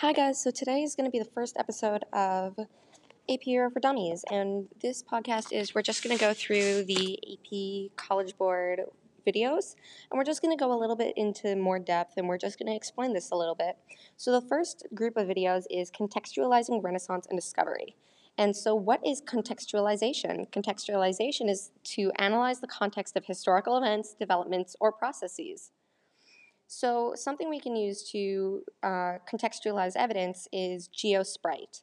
[0.00, 2.56] Hi guys, so today is going to be the first episode of
[3.28, 7.18] AP Euro for Dummies, and this podcast is we're just going to go through the
[7.32, 8.82] AP College Board
[9.26, 9.74] videos,
[10.08, 12.60] and we're just going to go a little bit into more depth, and we're just
[12.60, 13.76] going to explain this a little bit.
[14.16, 17.96] So the first group of videos is contextualizing Renaissance and discovery.
[18.38, 20.48] And so, what is contextualization?
[20.52, 25.72] Contextualization is to analyze the context of historical events, developments, or processes.
[26.70, 31.80] So something we can use to uh, contextualize evidence is GeoSprite.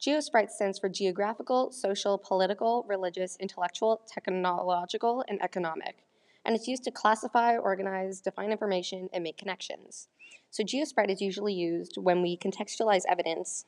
[0.00, 6.04] GeoSprite stands for geographical, social, political, religious, intellectual, technological, and economic.
[6.44, 10.06] And it's used to classify, organize, define information, and make connections.
[10.52, 13.64] So GeoSprite is usually used when we contextualize evidence.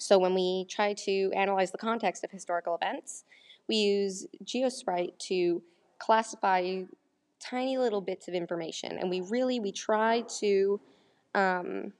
[0.00, 3.22] So when we try to analyze the context of historical events,
[3.68, 5.62] we use GeoSprite to
[6.00, 6.82] classify
[7.40, 10.80] tiny little bits of information and we really we try to
[11.34, 11.92] um,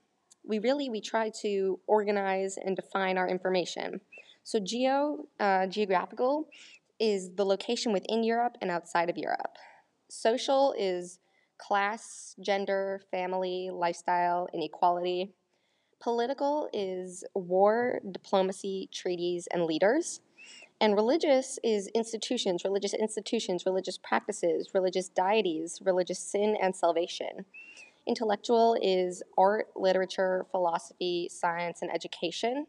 [0.44, 4.00] we really we try to organize and define our information.
[4.44, 6.48] So geo uh, geographical
[6.98, 9.56] is the location within europe and outside of europe.
[10.08, 11.18] Social is
[11.58, 15.32] class gender family lifestyle inequality.
[16.00, 20.20] Political is war diplomacy treaties and leaders
[20.80, 27.46] and religious is institutions, religious institutions, religious practices, religious deities, religious sin and salvation.
[28.06, 32.66] Intellectual is art, literature, philosophy, science, and education.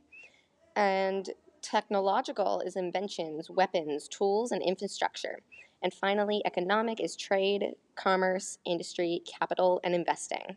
[0.75, 1.29] And
[1.61, 5.39] technological is inventions, weapons, tools, and infrastructure.
[5.83, 10.55] And finally, economic is trade, commerce, industry, capital, and investing.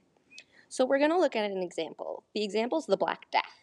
[0.68, 2.22] So we're going to look at an example.
[2.32, 3.59] The example is the Black Death.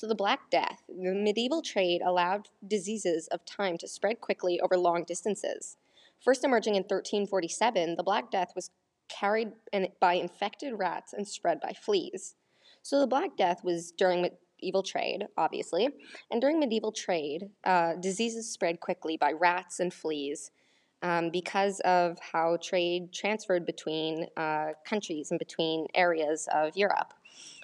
[0.00, 4.78] So, the Black Death, the medieval trade allowed diseases of time to spread quickly over
[4.78, 5.76] long distances.
[6.24, 8.70] First emerging in 1347, the Black Death was
[9.10, 9.52] carried
[10.00, 12.34] by infected rats and spread by fleas.
[12.80, 15.90] So, the Black Death was during medieval trade, obviously,
[16.30, 20.50] and during medieval trade, uh, diseases spread quickly by rats and fleas.
[21.02, 27.14] Um, because of how trade transferred between uh, countries and between areas of Europe.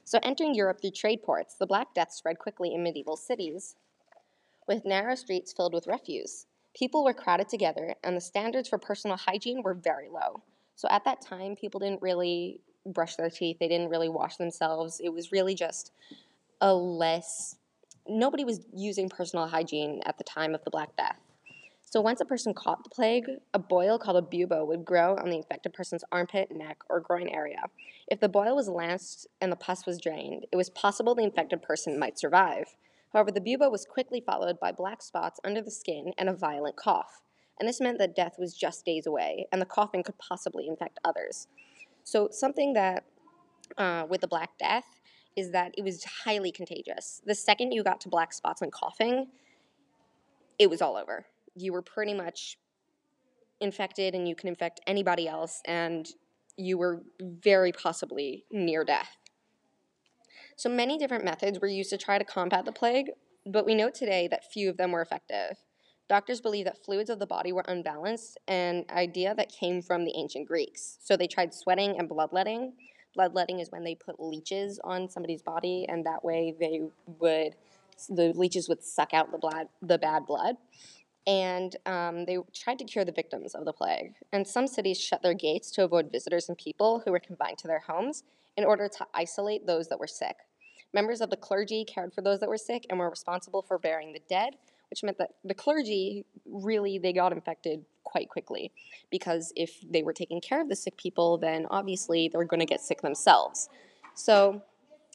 [0.06, 3.74] So, entering Europe through trade ports, the Black Death spread quickly in medieval cities,
[4.68, 6.46] with narrow streets filled with refuse.
[6.76, 10.44] People were crowded together, and the standards for personal hygiene were very low.
[10.76, 15.00] So, at that time, people didn't really brush their teeth, they didn't really wash themselves.
[15.00, 15.90] It was really just
[16.60, 17.56] a less,
[18.08, 21.18] nobody was using personal hygiene at the time of the Black Death.
[21.88, 25.30] So once a person caught the plague, a boil called a bubo would grow on
[25.30, 27.62] the infected person's armpit, neck, or groin area.
[28.08, 31.62] If the boil was lanced and the pus was drained, it was possible the infected
[31.62, 32.76] person might survive.
[33.12, 36.74] However, the bubo was quickly followed by black spots under the skin and a violent
[36.74, 37.22] cough.
[37.60, 40.98] And this meant that death was just days away, and the coughing could possibly infect
[41.04, 41.46] others.
[42.02, 43.04] So, something that
[43.78, 45.00] uh, with the Black Death
[45.36, 47.22] is that it was highly contagious.
[47.24, 49.28] The second you got to black spots and coughing,
[50.58, 51.26] it was all over
[51.56, 52.58] you were pretty much
[53.60, 56.06] infected and you can infect anybody else, and
[56.56, 59.16] you were very possibly near death.
[60.56, 63.10] So many different methods were used to try to combat the plague,
[63.44, 65.58] but we know today that few of them were effective.
[66.08, 70.14] Doctors believe that fluids of the body were unbalanced, an idea that came from the
[70.16, 70.98] ancient Greeks.
[71.02, 72.74] So they tried sweating and bloodletting.
[73.14, 76.82] Bloodletting is when they put leeches on somebody's body, and that way they
[77.18, 77.56] would
[78.10, 80.56] the leeches would suck out the blood, the bad blood
[81.26, 84.14] and um, they tried to cure the victims of the plague.
[84.32, 87.66] And some cities shut their gates to avoid visitors and people who were confined to
[87.66, 88.22] their homes
[88.56, 90.36] in order to isolate those that were sick.
[90.94, 94.12] Members of the clergy cared for those that were sick and were responsible for burying
[94.12, 94.54] the dead,
[94.88, 98.70] which meant that the clergy really they got infected quite quickly
[99.10, 102.60] because if they were taking care of the sick people, then obviously they were going
[102.60, 103.68] to get sick themselves.
[104.14, 104.62] So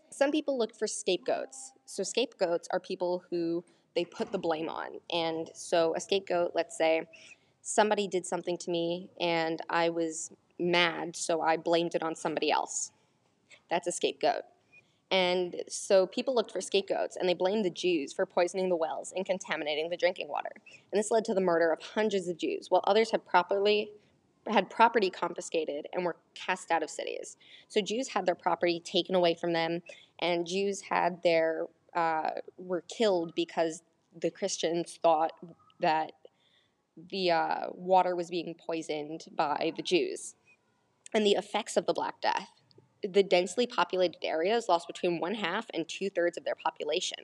[0.09, 1.71] some people looked for scapegoats.
[1.85, 3.63] So scapegoats are people who
[3.95, 4.99] they put the blame on.
[5.11, 7.07] And so a scapegoat, let's say
[7.61, 12.51] somebody did something to me and I was mad, so I blamed it on somebody
[12.51, 12.91] else.
[13.69, 14.43] That's a scapegoat.
[15.09, 19.11] And so people looked for scapegoats and they blamed the Jews for poisoning the wells
[19.15, 20.51] and contaminating the drinking water.
[20.91, 23.91] And this led to the murder of hundreds of Jews, while others had properly
[24.47, 27.37] had property confiscated and were cast out of cities.
[27.67, 29.83] So Jews had their property taken away from them,
[30.19, 33.83] and Jews had their uh, were killed because
[34.19, 35.31] the Christians thought
[35.79, 36.11] that
[37.09, 40.35] the uh, water was being poisoned by the Jews.
[41.13, 42.49] And the effects of the Black Death.
[43.03, 47.17] The densely populated areas lost between one half and two thirds of their population.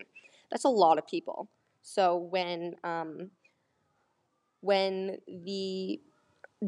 [0.50, 1.50] That's a lot of people.
[1.81, 3.31] So when um,
[4.62, 6.02] when the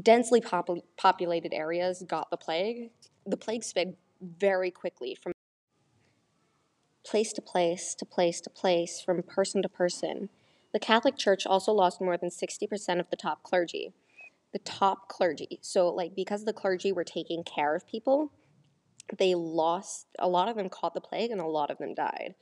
[0.02, 2.92] densely popul- populated areas got the plague,
[3.26, 5.34] the plague spread very quickly from
[7.10, 10.30] place to place to place to place, from person to person.
[10.74, 13.94] The Catholic Church also lost more than 60% of the top clergy.
[14.54, 15.58] The top clergy.
[15.62, 18.32] So, like, because the clergy were taking care of people,
[19.18, 22.36] they lost, a lot of them caught the plague and a lot of them died.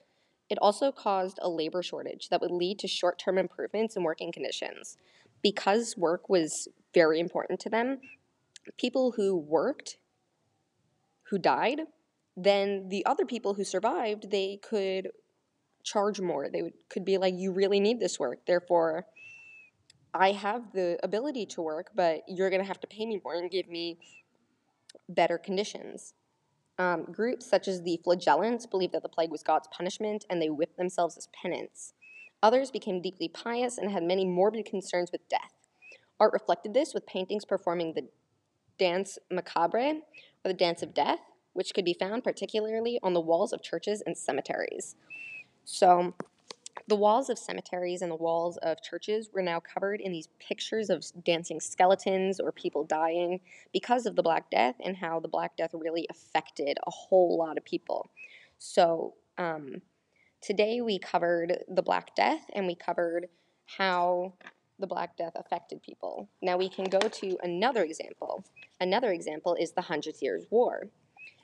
[0.49, 4.33] It also caused a labor shortage that would lead to short term improvements in working
[4.33, 4.97] conditions.
[5.41, 7.99] Because work was very important to them,
[8.77, 9.97] people who worked,
[11.29, 11.81] who died,
[12.37, 15.09] then the other people who survived, they could
[15.83, 16.49] charge more.
[16.49, 18.45] They would, could be like, you really need this work.
[18.45, 19.07] Therefore,
[20.13, 23.33] I have the ability to work, but you're going to have to pay me more
[23.33, 23.97] and give me
[25.09, 26.13] better conditions.
[26.77, 30.49] Um, groups such as the flagellants believed that the plague was God's punishment and they
[30.49, 31.93] whipped themselves as penance.
[32.43, 35.53] Others became deeply pious and had many morbid concerns with death.
[36.19, 38.07] Art reflected this with paintings performing the
[38.77, 40.01] danse macabre,
[40.45, 41.19] or the dance of death,
[41.57, 44.95] which could be found particularly on the walls of churches and cemeteries.
[45.65, 46.13] So,
[46.87, 50.91] the walls of cemeteries and the walls of churches were now covered in these pictures
[50.91, 53.39] of dancing skeletons or people dying
[53.73, 57.57] because of the Black Death and how the Black Death really affected a whole lot
[57.57, 58.11] of people.
[58.59, 59.81] So, um,
[60.41, 63.29] today we covered the Black Death and we covered
[63.65, 64.33] how
[64.77, 66.29] the Black Death affected people.
[66.43, 68.45] Now we can go to another example.
[68.79, 70.91] Another example is the Hundred Years' War.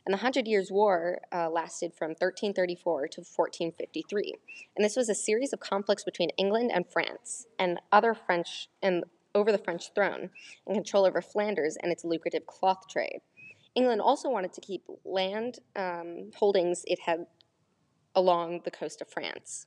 [0.06, 4.34] And the Hundred Years' War uh, lasted from 1334 to 1453.
[4.76, 9.06] And this was a series of conflicts between England and France and other French and
[9.34, 10.30] over the French throne
[10.68, 13.22] and control over Flanders and its lucrative cloth trade.
[13.76, 17.26] England also wanted to keep land um, holdings it had
[18.14, 19.66] along the coast of France.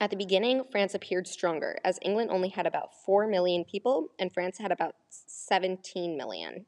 [0.00, 4.32] At the beginning, France appeared stronger, as England only had about 4 million people and
[4.32, 6.66] France had about 17 million.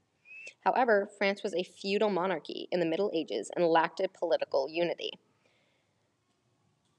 [0.61, 5.13] However, France was a feudal monarchy in the Middle Ages and lacked a political unity.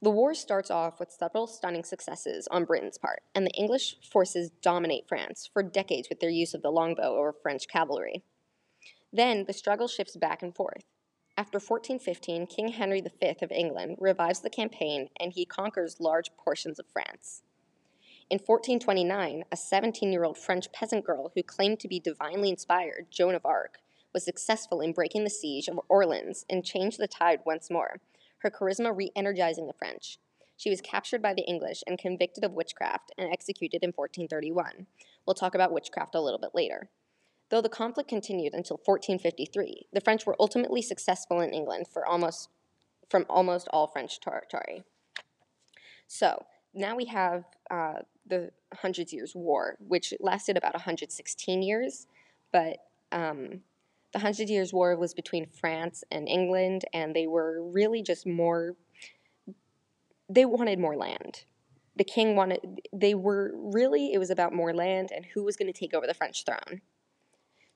[0.01, 4.51] The war starts off with several stunning successes on Britain's part, and the English forces
[4.62, 8.24] dominate France for decades with their use of the longbow over French cavalry.
[9.12, 10.83] Then the struggle shifts back and forth.
[11.38, 16.80] After 1415, King Henry V of England revives the campaign and he conquers large portions
[16.80, 17.41] of France.
[18.27, 23.06] In 1429, a 17 year old French peasant girl who claimed to be divinely inspired,
[23.12, 23.77] Joan of Arc,
[24.16, 28.01] was successful in breaking the siege of Orleans and changed the tide once more,
[28.39, 30.18] her charisma re energizing the French.
[30.57, 34.88] She was captured by the English and convicted of witchcraft and executed in 1431.
[35.27, 36.89] We'll talk about witchcraft a little bit later.
[37.50, 42.50] Though the conflict continued until 1453, the French were ultimately successful in England for almost,
[43.07, 44.83] from almost all French territory.
[46.07, 46.45] So,
[46.75, 52.07] now we have uh, the Hundred Years' War, which lasted about 116 years,
[52.51, 52.77] but
[53.12, 53.62] um,
[54.12, 58.75] the Hundred Years' War was between France and England, and they were really just more.
[60.30, 61.45] They wanted more land.
[61.95, 62.81] The king wanted.
[62.94, 64.13] They were really.
[64.13, 66.81] It was about more land and who was going to take over the French throne.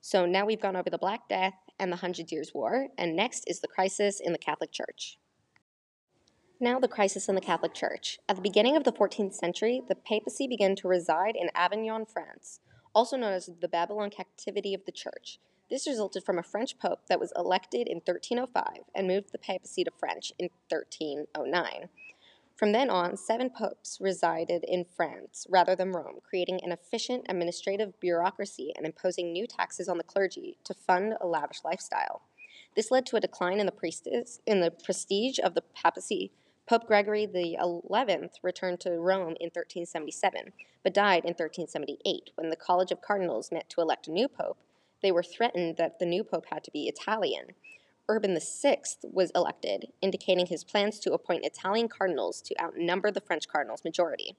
[0.02, 3.44] So now we've gone over the Black Death and the Hundred Years' War, and next
[3.46, 5.18] is the crisis in the Catholic Church.
[6.62, 8.18] Now, the crisis in the Catholic Church.
[8.28, 12.60] At the beginning of the 14th century, the papacy began to reside in Avignon, France,
[12.94, 15.38] also known as the Babylon captivity of the Church.
[15.70, 19.84] This resulted from a French pope that was elected in 1305 and moved the papacy
[19.84, 21.88] to French in 1309.
[22.56, 27.98] From then on, seven popes resided in France rather than Rome, creating an efficient administrative
[28.00, 32.20] bureaucracy and imposing new taxes on the clergy to fund a lavish lifestyle.
[32.76, 36.32] This led to a decline in the, in the prestige of the papacy,
[36.66, 37.56] Pope Gregory XI
[38.42, 40.52] returned to Rome in 1377,
[40.84, 44.58] but died in 1378 when the College of Cardinals met to elect a new pope.
[45.02, 47.54] They were threatened that the new pope had to be Italian.
[48.08, 53.48] Urban VI was elected, indicating his plans to appoint Italian cardinals to outnumber the French
[53.48, 54.36] cardinals' majority.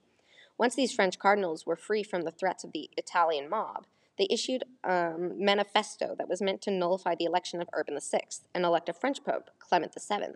[0.58, 3.86] Once these French cardinals were free from the threats of the Italian mob,
[4.18, 8.20] they issued a manifesto that was meant to nullify the election of Urban VI
[8.54, 10.34] and elect a French pope, Clement VII.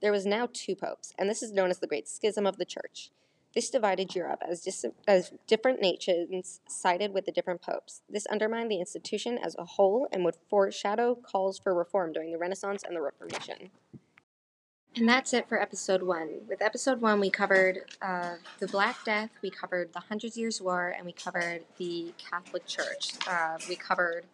[0.00, 2.64] There was now two popes, and this is known as the Great Schism of the
[2.64, 3.10] Church.
[3.54, 8.02] This divided Europe as, dis- as different nations sided with the different popes.
[8.08, 12.38] This undermined the institution as a whole and would foreshadow calls for reform during the
[12.38, 13.70] Renaissance and the Reformation.
[14.96, 16.30] And that's it for episode one.
[16.48, 20.94] With episode one, we covered uh, the Black Death, we covered the Hundred Years' War,
[20.96, 23.12] and we covered the Catholic Church.
[23.28, 24.24] Uh, we covered,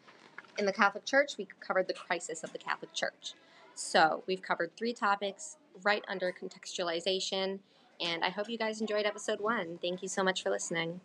[0.58, 3.34] in the Catholic Church, we covered the crisis of the Catholic Church.
[3.76, 7.60] So we've covered three topics right under contextualization,
[8.00, 9.78] and I hope you guys enjoyed episode one.
[9.82, 11.02] Thank you so much for listening.